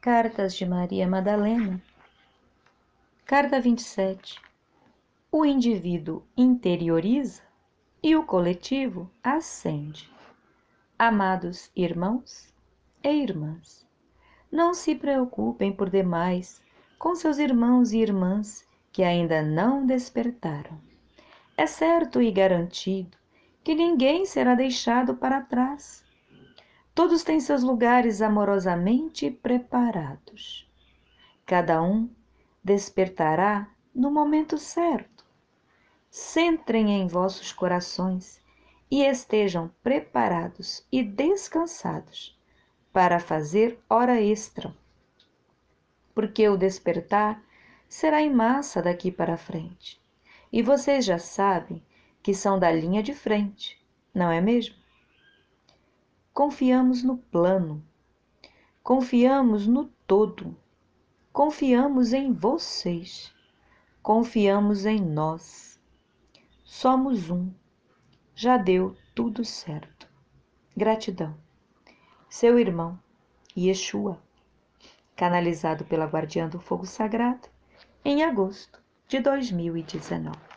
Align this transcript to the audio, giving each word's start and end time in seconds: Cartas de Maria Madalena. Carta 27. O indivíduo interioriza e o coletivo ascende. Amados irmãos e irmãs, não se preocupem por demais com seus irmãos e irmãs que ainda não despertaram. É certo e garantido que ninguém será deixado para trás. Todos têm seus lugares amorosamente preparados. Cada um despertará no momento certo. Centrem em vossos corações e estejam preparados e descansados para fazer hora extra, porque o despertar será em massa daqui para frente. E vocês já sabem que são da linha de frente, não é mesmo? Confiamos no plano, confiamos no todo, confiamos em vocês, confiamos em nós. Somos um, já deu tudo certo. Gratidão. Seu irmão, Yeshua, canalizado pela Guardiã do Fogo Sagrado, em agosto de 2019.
Cartas 0.00 0.54
de 0.54 0.64
Maria 0.64 1.08
Madalena. 1.08 1.82
Carta 3.24 3.60
27. 3.60 4.40
O 5.32 5.44
indivíduo 5.44 6.22
interioriza 6.36 7.42
e 8.00 8.14
o 8.14 8.22
coletivo 8.22 9.10
ascende. 9.24 10.08
Amados 10.96 11.68
irmãos 11.74 12.54
e 13.02 13.10
irmãs, 13.10 13.84
não 14.52 14.72
se 14.72 14.94
preocupem 14.94 15.72
por 15.72 15.90
demais 15.90 16.62
com 16.96 17.16
seus 17.16 17.38
irmãos 17.38 17.92
e 17.92 17.98
irmãs 17.98 18.64
que 18.92 19.02
ainda 19.02 19.42
não 19.42 19.84
despertaram. 19.84 20.80
É 21.56 21.66
certo 21.66 22.22
e 22.22 22.30
garantido 22.30 23.18
que 23.64 23.74
ninguém 23.74 24.24
será 24.24 24.54
deixado 24.54 25.16
para 25.16 25.40
trás. 25.40 26.04
Todos 26.98 27.22
têm 27.22 27.38
seus 27.38 27.62
lugares 27.62 28.20
amorosamente 28.20 29.30
preparados. 29.30 30.68
Cada 31.46 31.80
um 31.80 32.10
despertará 32.64 33.70
no 33.94 34.10
momento 34.10 34.58
certo. 34.58 35.24
Centrem 36.10 36.90
em 36.90 37.06
vossos 37.06 37.52
corações 37.52 38.42
e 38.90 39.04
estejam 39.04 39.70
preparados 39.80 40.84
e 40.90 41.04
descansados 41.04 42.36
para 42.92 43.20
fazer 43.20 43.78
hora 43.88 44.20
extra, 44.20 44.74
porque 46.12 46.48
o 46.48 46.56
despertar 46.56 47.40
será 47.88 48.20
em 48.20 48.34
massa 48.34 48.82
daqui 48.82 49.12
para 49.12 49.36
frente. 49.36 50.02
E 50.52 50.62
vocês 50.62 51.04
já 51.04 51.20
sabem 51.20 51.80
que 52.20 52.34
são 52.34 52.58
da 52.58 52.72
linha 52.72 53.04
de 53.04 53.14
frente, 53.14 53.80
não 54.12 54.32
é 54.32 54.40
mesmo? 54.40 54.74
Confiamos 56.38 57.02
no 57.02 57.18
plano, 57.18 57.84
confiamos 58.80 59.66
no 59.66 59.86
todo, 60.06 60.56
confiamos 61.32 62.12
em 62.12 62.32
vocês, 62.32 63.34
confiamos 64.00 64.86
em 64.86 65.00
nós. 65.00 65.80
Somos 66.62 67.28
um, 67.28 67.50
já 68.36 68.56
deu 68.56 68.96
tudo 69.16 69.44
certo. 69.44 70.08
Gratidão. 70.76 71.36
Seu 72.30 72.56
irmão, 72.56 72.96
Yeshua, 73.56 74.22
canalizado 75.16 75.84
pela 75.86 76.06
Guardiã 76.06 76.48
do 76.48 76.60
Fogo 76.60 76.86
Sagrado, 76.86 77.48
em 78.04 78.22
agosto 78.22 78.80
de 79.08 79.18
2019. 79.18 80.47